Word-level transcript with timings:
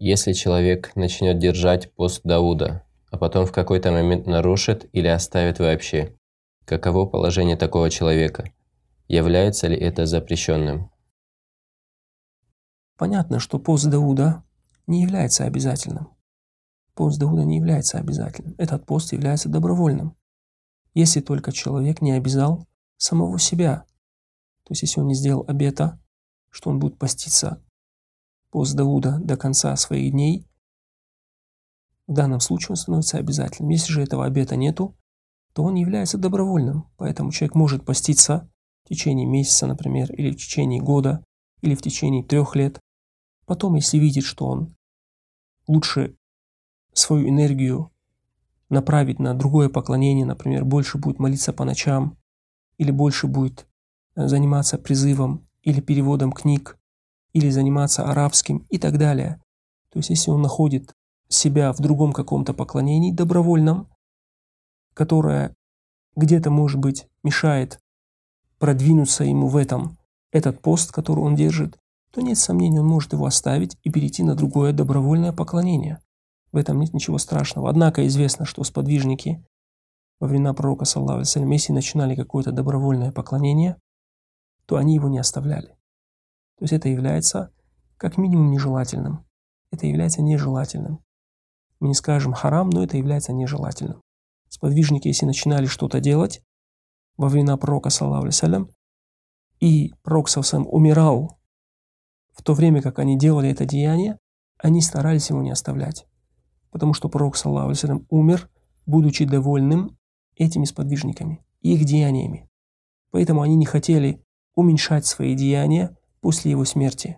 Если 0.00 0.32
человек 0.32 0.94
начнет 0.94 1.38
держать 1.38 1.92
пост 1.92 2.20
Дауда, 2.22 2.84
а 3.10 3.18
потом 3.18 3.46
в 3.46 3.52
какой-то 3.52 3.90
момент 3.90 4.28
нарушит 4.28 4.88
или 4.92 5.08
оставит 5.08 5.58
вообще, 5.58 6.16
каково 6.64 7.04
положение 7.04 7.56
такого 7.56 7.90
человека? 7.90 8.52
Является 9.08 9.66
ли 9.66 9.76
это 9.76 10.06
запрещенным? 10.06 10.92
Понятно, 12.96 13.40
что 13.40 13.58
пост 13.58 13.86
Дауда 13.86 14.44
не 14.86 15.02
является 15.02 15.44
обязательным. 15.44 16.10
Пост 16.94 17.18
Дауда 17.18 17.44
не 17.44 17.56
является 17.56 17.98
обязательным. 17.98 18.54
Этот 18.56 18.86
пост 18.86 19.12
является 19.12 19.48
добровольным. 19.48 20.16
Если 20.94 21.20
только 21.20 21.50
человек 21.50 22.02
не 22.02 22.12
обязал 22.12 22.68
самого 22.98 23.40
себя. 23.40 23.84
То 24.62 24.72
есть, 24.72 24.82
если 24.82 25.00
он 25.00 25.08
не 25.08 25.14
сделал 25.14 25.44
обета, 25.48 26.00
что 26.50 26.70
он 26.70 26.78
будет 26.78 26.98
поститься 26.98 27.60
пост 28.50 28.74
Дауда 28.74 29.18
до 29.20 29.36
конца 29.36 29.74
своих 29.76 30.12
дней, 30.12 30.46
в 32.06 32.14
данном 32.14 32.40
случае 32.40 32.70
он 32.70 32.76
становится 32.76 33.18
обязательным. 33.18 33.70
Если 33.70 33.92
же 33.92 34.02
этого 34.02 34.24
обета 34.24 34.56
нету, 34.56 34.96
то 35.52 35.62
он 35.62 35.74
является 35.74 36.16
добровольным. 36.16 36.88
Поэтому 36.96 37.30
человек 37.30 37.54
может 37.54 37.84
поститься 37.84 38.50
в 38.84 38.88
течение 38.88 39.26
месяца, 39.26 39.66
например, 39.66 40.10
или 40.12 40.30
в 40.30 40.36
течение 40.36 40.80
года, 40.80 41.22
или 41.60 41.74
в 41.74 41.82
течение 41.82 42.24
трех 42.24 42.56
лет. 42.56 42.80
Потом, 43.44 43.74
если 43.74 43.98
видит, 43.98 44.24
что 44.24 44.46
он 44.46 44.76
лучше 45.66 46.16
свою 46.94 47.28
энергию 47.28 47.92
направить 48.70 49.18
на 49.18 49.34
другое 49.34 49.68
поклонение, 49.68 50.24
например, 50.24 50.64
больше 50.64 50.98
будет 50.98 51.18
молиться 51.18 51.52
по 51.52 51.64
ночам, 51.64 52.16
или 52.78 52.90
больше 52.90 53.26
будет 53.26 53.66
э, 54.14 54.28
заниматься 54.28 54.78
призывом 54.78 55.46
или 55.62 55.80
переводом 55.80 56.32
книг, 56.32 56.78
или 57.32 57.50
заниматься 57.50 58.04
арабским 58.04 58.66
и 58.68 58.78
так 58.78 58.98
далее. 58.98 59.40
То 59.90 59.98
есть 59.98 60.10
если 60.10 60.30
он 60.30 60.42
находит 60.42 60.92
себя 61.28 61.72
в 61.72 61.78
другом 61.78 62.12
каком-то 62.12 62.54
поклонении 62.54 63.12
добровольном, 63.12 63.88
которое 64.94 65.54
где-то, 66.16 66.50
может 66.50 66.80
быть, 66.80 67.06
мешает 67.22 67.78
продвинуться 68.58 69.24
ему 69.24 69.48
в 69.48 69.56
этом, 69.56 69.98
этот 70.32 70.60
пост, 70.60 70.90
который 70.92 71.20
он 71.20 71.36
держит, 71.36 71.78
то 72.10 72.20
нет 72.20 72.38
сомнений, 72.38 72.80
он 72.80 72.86
может 72.86 73.12
его 73.12 73.26
оставить 73.26 73.76
и 73.82 73.90
перейти 73.90 74.22
на 74.22 74.34
другое 74.34 74.72
добровольное 74.72 75.32
поклонение. 75.32 76.00
В 76.52 76.56
этом 76.56 76.80
нет 76.80 76.94
ничего 76.94 77.18
страшного. 77.18 77.68
Однако 77.70 78.06
известно, 78.06 78.44
что 78.44 78.64
сподвижники 78.64 79.44
во 80.18 80.26
времена 80.26 80.54
пророка, 80.54 80.84
саллаху 80.84 81.20
если 81.20 81.72
начинали 81.72 82.16
какое-то 82.16 82.50
добровольное 82.50 83.12
поклонение, 83.12 83.76
то 84.66 84.76
они 84.76 84.94
его 84.94 85.08
не 85.08 85.18
оставляли. 85.18 85.77
То 86.58 86.64
есть 86.64 86.72
это 86.72 86.88
является 86.88 87.52
как 87.96 88.16
минимум 88.16 88.50
нежелательным. 88.50 89.24
Это 89.70 89.86
является 89.86 90.22
нежелательным. 90.22 91.04
Мы 91.78 91.88
не 91.88 91.94
скажем 91.94 92.32
харам, 92.32 92.70
но 92.70 92.82
это 92.82 92.96
является 92.96 93.32
нежелательным. 93.32 94.02
Сподвижники, 94.48 95.08
если 95.08 95.26
начинали 95.26 95.66
что-то 95.66 96.00
делать 96.00 96.42
во 97.16 97.28
времена 97.28 97.56
пророка, 97.56 97.90
саллаху 97.90 98.28
и 99.60 99.92
пророк, 100.02 100.28
саллаху 100.28 100.68
умирал 100.70 101.38
в 102.32 102.42
то 102.42 102.54
время, 102.54 102.82
как 102.82 102.98
они 102.98 103.18
делали 103.18 103.50
это 103.50 103.64
деяние, 103.64 104.18
они 104.58 104.80
старались 104.80 105.30
его 105.30 105.42
не 105.42 105.50
оставлять. 105.50 106.06
Потому 106.70 106.94
что 106.94 107.08
пророк, 107.08 107.36
саллаху 107.36 108.06
умер, 108.08 108.50
будучи 108.86 109.24
довольным 109.24 109.96
этими 110.34 110.64
сподвижниками, 110.64 111.44
их 111.60 111.84
деяниями. 111.84 112.48
Поэтому 113.10 113.42
они 113.42 113.56
не 113.56 113.66
хотели 113.66 114.24
уменьшать 114.54 115.06
свои 115.06 115.34
деяния 115.34 115.96
после 116.28 116.50
его 116.50 116.66
смерти. 116.66 117.16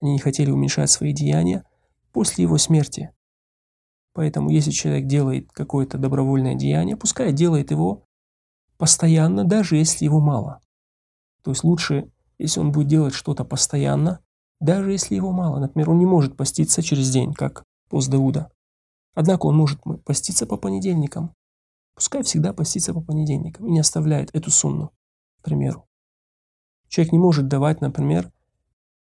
Они 0.00 0.12
не 0.12 0.18
хотели 0.18 0.50
уменьшать 0.50 0.90
свои 0.90 1.12
деяния 1.12 1.66
после 2.12 2.44
его 2.44 2.56
смерти. 2.56 3.10
Поэтому 4.14 4.48
если 4.48 4.70
человек 4.70 5.06
делает 5.06 5.52
какое-то 5.52 5.98
добровольное 5.98 6.54
деяние, 6.54 6.96
пускай 6.96 7.34
делает 7.34 7.72
его 7.72 8.06
постоянно, 8.78 9.44
даже 9.44 9.76
если 9.76 10.06
его 10.06 10.18
мало. 10.18 10.60
То 11.42 11.50
есть 11.50 11.62
лучше, 11.62 12.10
если 12.38 12.60
он 12.60 12.72
будет 12.72 12.88
делать 12.88 13.12
что-то 13.12 13.44
постоянно, 13.44 14.20
даже 14.60 14.92
если 14.92 15.14
его 15.14 15.30
мало. 15.30 15.58
Например, 15.58 15.90
он 15.90 15.98
не 15.98 16.06
может 16.06 16.34
поститься 16.34 16.82
через 16.82 17.10
день, 17.10 17.34
как 17.34 17.64
пост 17.90 18.08
Дауда. 18.08 18.50
Однако 19.12 19.44
он 19.44 19.58
может 19.58 19.78
поститься 20.06 20.46
по 20.46 20.56
понедельникам. 20.56 21.34
Пускай 21.94 22.22
всегда 22.22 22.54
постится 22.54 22.94
по 22.94 23.02
понедельникам 23.02 23.66
и 23.66 23.72
не 23.72 23.80
оставляет 23.80 24.34
эту 24.34 24.50
сумму, 24.50 24.90
к 25.42 25.44
примеру. 25.44 25.86
Человек 26.92 27.12
не 27.12 27.18
может 27.18 27.48
давать, 27.48 27.80
например, 27.80 28.30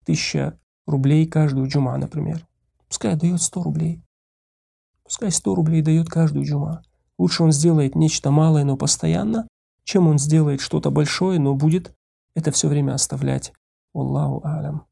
тысяча 0.05 0.57
рублей 0.87 1.27
каждую 1.27 1.67
джума, 1.67 1.97
например. 1.97 2.47
Пускай 2.87 3.17
дает 3.17 3.41
100 3.41 3.63
рублей. 3.63 4.01
Пускай 5.03 5.29
100 5.29 5.55
рублей 5.55 5.81
дает 5.81 6.07
каждую 6.07 6.45
джума. 6.45 6.83
Лучше 7.17 7.43
он 7.43 7.51
сделает 7.51 7.95
нечто 7.95 8.31
малое, 8.31 8.63
но 8.63 8.77
постоянно, 8.77 9.45
чем 9.83 10.07
он 10.07 10.19
сделает 10.19 10.61
что-то 10.61 10.89
большое, 10.89 11.37
но 11.37 11.53
будет 11.53 11.93
это 12.33 12.51
все 12.51 12.69
время 12.69 12.93
оставлять. 12.93 13.51
Аллаху 13.93 14.39
алям. 14.45 14.85